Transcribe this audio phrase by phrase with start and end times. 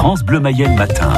[0.00, 1.12] France Bleu Mayenne matin.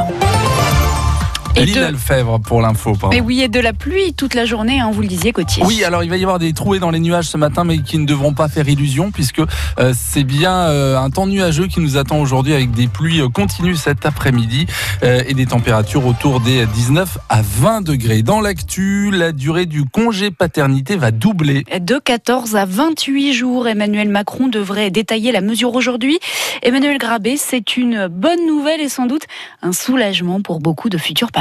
[1.56, 2.95] Et Lille de- Alfèvre pour l'info.
[2.99, 3.15] pardon.
[3.15, 5.63] Mais oui, et de la pluie toute la journée, hein, vous le disiez, Gauthier.
[5.67, 7.99] Oui, alors il va y avoir des trouées dans les nuages ce matin, mais qui
[7.99, 9.41] ne devront pas faire illusion, puisque
[9.79, 13.29] euh, c'est bien euh, un temps nuageux qui nous attend aujourd'hui avec des pluies euh,
[13.29, 14.66] continues cet après-midi
[15.02, 18.23] et des températures autour des 19 à 20 degrés.
[18.23, 21.64] Dans l'actu, la durée du congé paternité va doubler.
[21.80, 26.19] De 14 à 28 jours, Emmanuel Macron devrait détailler la mesure aujourd'hui.
[26.62, 29.23] Emmanuel Grabé, c'est une bonne nouvelle et sans doute
[29.62, 31.32] un soulagement pour beaucoup de futurs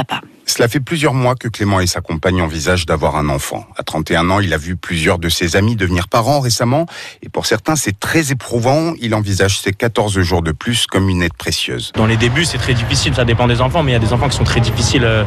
[0.46, 3.66] Cela fait plusieurs mois que Clément et sa compagne envisagent d'avoir un enfant.
[3.76, 6.86] À 31 ans, il a vu plusieurs de ses amis devenir parents récemment,
[7.22, 8.94] et pour certains, c'est très éprouvant.
[9.00, 11.92] Il envisage ces 14 jours de plus comme une aide précieuse.
[11.94, 14.12] Dans les débuts, c'est très difficile, ça dépend des enfants, mais il y a des
[14.12, 15.24] enfants qui sont très difficiles, euh,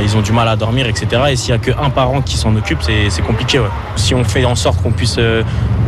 [0.00, 1.22] ils ont du mal à dormir, etc.
[1.30, 3.60] Et s'il n'y a qu'un parent qui s'en occupe, c'est compliqué.
[3.96, 5.42] Si on fait en sorte qu'on puisse euh,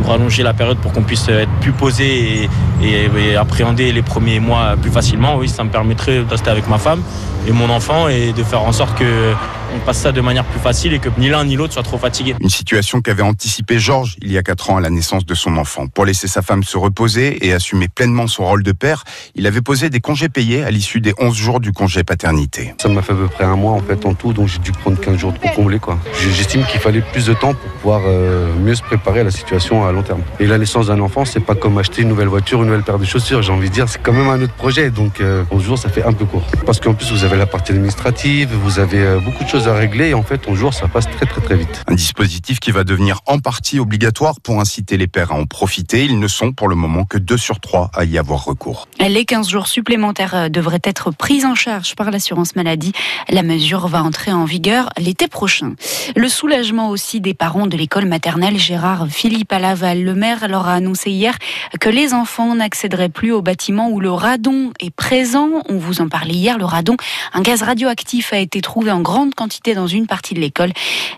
[0.05, 2.49] rallonger la période pour qu'on puisse euh, être plus posé
[2.81, 6.77] et appréhender les premiers mois plus facilement, oui, ça me permettrait de rester avec ma
[6.77, 7.01] femme
[7.47, 9.33] et mon enfant et de faire en sorte que
[9.73, 11.97] on passe ça de manière plus facile et que ni l'un ni l'autre soit trop
[11.97, 12.35] fatigué.
[12.39, 15.57] Une situation qu'avait anticipé Georges il y a 4 ans à la naissance de son
[15.57, 15.87] enfant.
[15.87, 19.03] Pour laisser sa femme se reposer et assumer pleinement son rôle de père,
[19.35, 22.73] il avait posé des congés payés à l'issue des 11 jours du congé paternité.
[22.81, 24.71] Ça m'a fait à peu près un mois en fait en tout, donc j'ai dû
[24.71, 25.97] prendre 15 jours pour combler quoi.
[26.19, 29.85] J'estime qu'il fallait plus de temps pour pouvoir euh, mieux se préparer à la situation
[29.85, 30.21] à long terme.
[30.39, 32.99] Et la naissance d'un enfant, c'est pas comme acheter une nouvelle voiture, une nouvelle paire
[32.99, 35.63] de chaussures, j'ai envie de dire, c'est quand même un autre projet, donc euh, 11
[35.63, 36.43] jours ça fait un peu court.
[36.65, 39.73] Parce qu'en plus vous avez la partie administrative, vous avez euh, beaucoup de choses à
[39.75, 41.83] régler, et en fait 11 jours ça passe très très très vite.
[41.87, 46.03] Un dispositif qui va devenir en partie obligatoire pour inciter les pères à en profiter.
[46.03, 48.87] Ils ne sont pour le moment que 2 sur 3 à y avoir recours.
[48.99, 52.91] Les 15 jours supplémentaires euh, devraient être pris en charge par l'assurance maladie.
[53.29, 55.75] La mesure va entrer en vigueur l'été prochain.
[56.15, 60.03] Le soulagement aussi des parents de l'école maternelle Gérard Philippe à Laval.
[60.03, 61.37] Le maire leur a annoncé hier
[61.79, 65.49] que les enfants n'accéderaient plus au bâtiment où le radon est présent.
[65.69, 66.97] On vous en parlait hier, le radon,
[67.33, 70.71] un gaz radioactif a été trouvé en grande quantité dans une partie de l'école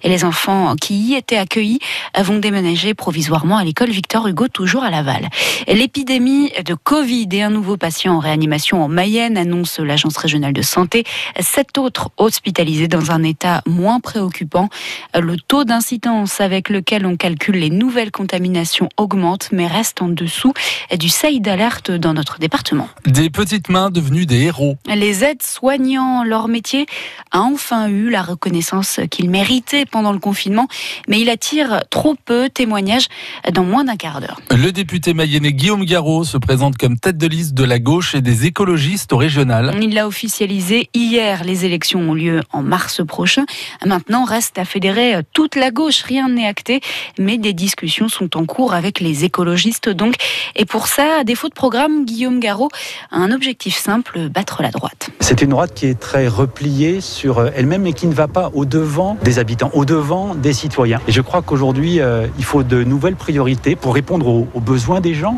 [0.03, 1.79] et les enfants qui y étaient accueillis
[2.17, 5.29] vont déménager provisoirement à l'école Victor Hugo, toujours à Laval.
[5.67, 10.61] L'épidémie de Covid et un nouveau patient en réanimation en Mayenne, annonce l'Agence régionale de
[10.61, 11.03] santé.
[11.39, 14.69] Sept autres hospitalisés dans un état moins préoccupant.
[15.13, 20.53] Le taux d'incidence avec lequel on calcule les nouvelles contaminations augmente, mais reste en dessous
[20.97, 22.87] du seuil d'alerte dans notre département.
[23.05, 24.77] Des petites mains devenues des héros.
[24.87, 26.85] Les aides-soignants, leur métier
[27.31, 30.67] a enfin eu la reconnaissance qu'il méritait pendant le confinement,
[31.07, 33.07] mais il attire trop peu témoignages
[33.53, 34.39] dans moins d'un quart d'heure.
[34.51, 38.21] Le député mayennais Guillaume Garot se présente comme tête de liste de la gauche et
[38.21, 39.73] des écologistes au régional.
[39.81, 41.43] Il l'a officialisé hier.
[41.43, 43.45] Les élections ont lieu en mars prochain.
[43.85, 46.01] Maintenant, reste à fédérer toute la gauche.
[46.03, 46.81] Rien n'est acté,
[47.19, 50.15] mais des discussions sont en cours avec les écologistes donc.
[50.55, 52.69] Et pour ça, à défaut de programme, Guillaume Garot
[53.11, 55.09] a un objectif simple, battre la droite.
[55.19, 59.17] C'est une droite qui est très repliée sur elle-même et qui ne va pas au-devant
[59.23, 60.99] des habitants, au-devant des citoyens.
[61.07, 65.13] Et je crois qu'aujourd'hui, euh, il faut de nouvelles priorités pour répondre aux, besoins des
[65.13, 65.37] gens,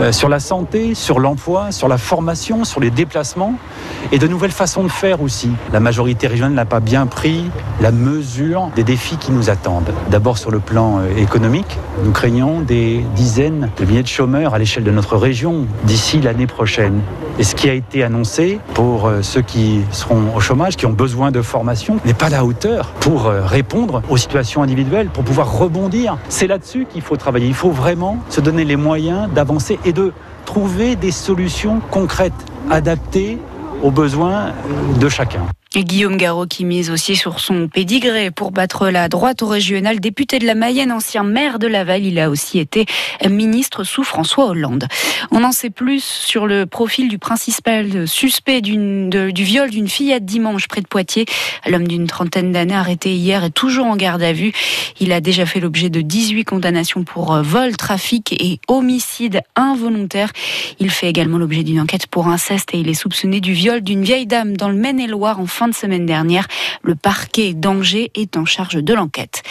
[0.00, 3.54] euh, sur la santé, sur l'emploi, sur la formation, sur les déplacements,
[4.12, 5.50] et de nouvelles façons de faire aussi.
[5.72, 7.44] La majorité régionale n'a pas bien pris
[7.80, 9.92] la mesure des défis qui nous attendent.
[10.10, 14.58] D'abord sur le plan euh, économique, nous craignons des dizaines de milliers de chômeurs à
[14.58, 17.00] l'échelle de notre région d'ici l'année prochaine.
[17.38, 21.30] Et ce qui a été annoncé pour ceux qui seront au chômage, qui ont besoin
[21.30, 25.58] de formation, n'est pas à la hauteur pour euh, répondre aux situations individuelles, pour pouvoir
[25.58, 26.18] rebondir.
[26.28, 27.46] C'est là-dessus qu'il faut travailler.
[27.46, 30.12] Il faut vraiment se donner les moyens d'avancer et de
[30.44, 32.32] trouver des solutions concrètes,
[32.70, 33.38] adaptées
[33.82, 34.52] aux besoins
[34.98, 35.42] de chacun.
[35.84, 40.38] Guillaume Garot qui mise aussi sur son pédigré pour battre la droite au régional, député
[40.38, 42.04] de la Mayenne, ancien maire de Laval.
[42.04, 42.86] Il a aussi été
[43.28, 44.86] ministre sous François Hollande.
[45.30, 50.68] On en sait plus sur le profil du principal suspect du viol d'une fillette dimanche
[50.68, 51.26] près de Poitiers.
[51.66, 54.52] L'homme d'une trentaine d'années arrêté hier est toujours en garde à vue.
[55.00, 60.32] Il a déjà fait l'objet de 18 condamnations pour euh, vol, trafic et homicide involontaire.
[60.78, 64.02] Il fait également l'objet d'une enquête pour inceste et il est soupçonné du viol d'une
[64.02, 66.46] vieille dame dans le Maine-et-Loire en fin de semaine dernière.
[66.82, 69.42] Le parquet d'Angers est en charge de l'enquête.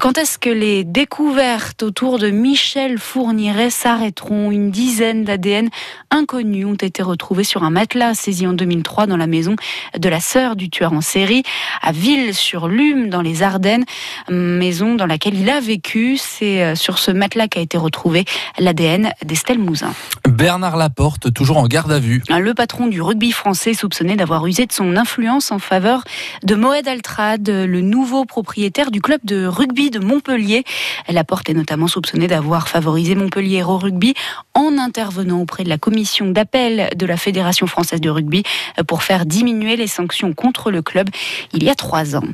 [0.00, 4.50] Quand est-ce que les découvertes autour de Michel Fourniret s'arrêteront?
[4.50, 5.68] Une dizaine d'ADN
[6.10, 9.56] inconnus ont été retrouvés sur un matelas saisi en 2003 dans la maison
[9.96, 11.42] de la sœur du tueur en série
[11.82, 13.84] à Ville-sur-Lume dans les Ardennes,
[14.28, 16.16] maison dans laquelle il a vécu.
[16.16, 18.24] C'est euh, sur ce matelas qu'a été retrouvé
[18.58, 19.92] l'ADN d'Estelle Mouzin.
[20.28, 22.22] Bernard Laporte, toujours en garde à vue.
[22.28, 26.02] Le patron du rugby français soupçonné d'avoir usé de son influence En faveur
[26.42, 30.64] de Moed Altrad, le nouveau propriétaire du club de rugby de Montpellier.
[31.08, 34.14] La porte est notamment soupçonnée d'avoir favorisé Montpellier au rugby
[34.54, 38.42] en intervenant auprès de la commission d'appel de la Fédération française de rugby
[38.88, 41.08] pour faire diminuer les sanctions contre le club
[41.52, 42.24] il y a trois ans.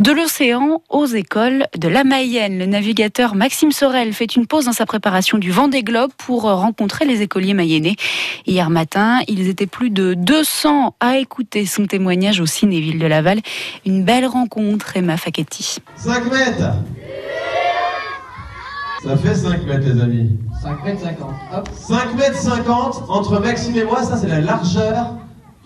[0.00, 4.72] De l'océan aux écoles de la Mayenne, le navigateur Maxime Sorel fait une pause dans
[4.72, 7.96] sa préparation du Vendée Globe pour rencontrer les écoliers mayennais.
[8.46, 13.40] Hier matin, ils étaient plus de 200 à écouter son témoignage au Cinéville de Laval.
[13.84, 15.76] Une belle rencontre, Emma Facchetti.
[15.96, 16.72] 5 mètres
[19.04, 20.30] Ça fait 5 mètres les amis.
[20.62, 21.28] 5 mètres 50.
[21.54, 21.68] Hop.
[21.74, 25.16] 5 mètres 50 entre Maxime et moi, ça c'est la largeur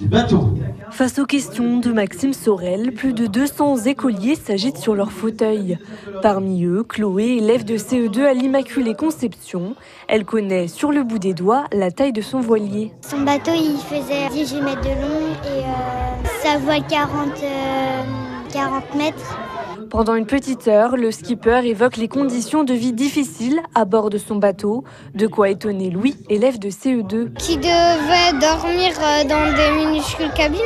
[0.00, 0.54] du bateau.
[0.90, 5.78] Face aux questions de Maxime Sorel, plus de 200 écoliers s'agitent sur leur fauteuil.
[6.22, 9.76] Parmi eux, Chloé, élève de CE2 à l'Immaculée Conception.
[10.08, 12.92] Elle connaît sur le bout des doigts la taille de son voilier.
[13.08, 18.02] Son bateau, il faisait 18 mètres de long et euh, sa voile 40, euh,
[18.52, 19.38] 40 mètres.
[19.90, 24.18] Pendant une petite heure, le skipper évoque les conditions de vie difficiles à bord de
[24.18, 24.84] son bateau,
[25.14, 27.32] de quoi étonner Louis, élève de CE2.
[27.34, 30.60] Qui devait dormir euh, dans des minuscules cabines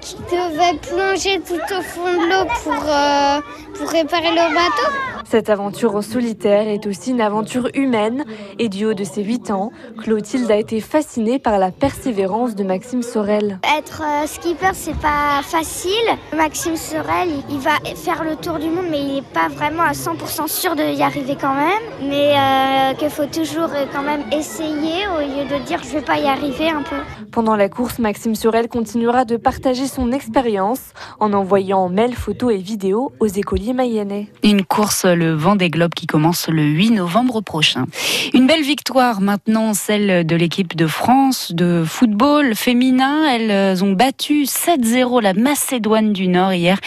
[0.00, 3.40] qui devait plonger tout au fond de l'eau pour, euh,
[3.74, 5.19] pour réparer le bateau.
[5.30, 8.24] Cette aventure en solitaire est aussi une aventure humaine
[8.58, 12.64] et du haut de ses 8 ans, Clotilde a été fascinée par la persévérance de
[12.64, 13.60] Maxime Sorel.
[13.78, 15.92] Être euh, skipper, c'est pas facile.
[16.36, 19.92] Maxime Sorel, il va faire le tour du monde, mais il n'est pas vraiment à
[19.92, 21.84] 100% sûr de y arriver quand même.
[22.02, 26.02] Mais euh, qu'il faut toujours euh, quand même essayer au lieu de dire je vais
[26.02, 26.96] pas y arriver un peu.
[27.30, 30.80] Pendant la course, Maxime Sorel continuera de partager son expérience
[31.20, 34.26] en envoyant mails, photos et vidéos aux écoliers mayennais.
[34.42, 37.84] Une course le Vendée Globe qui commence le 8 novembre prochain.
[38.32, 43.26] Une belle victoire maintenant, celle de l'équipe de France de football féminin.
[43.28, 46.78] Elles ont battu 7-0 la Macédoine du Nord hier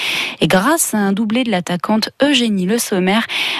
[0.41, 3.19] et grâce à un doublé de l'attaquante Eugénie Le Sommer,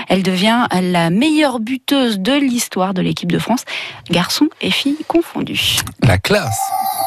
[0.10, 3.64] elle devient la meilleure buteuse de l'histoire de l'équipe de France,
[4.10, 5.78] garçons et filles confondus.
[6.02, 6.60] La classe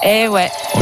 [0.04, 0.48] Eh ouais.